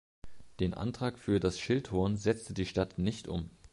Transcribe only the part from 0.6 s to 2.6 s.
Antrag für das Schildhorn setzte